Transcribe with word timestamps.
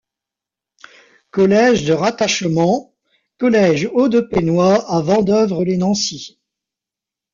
Collège 1.29 1.85
de 1.85 1.93
rattachement: 1.93 2.91
collège 3.37 3.87
Haut-de-Penoy 3.93 4.79
à 4.87 4.99
Vandœuvre-lès-Nancy. 5.01 6.39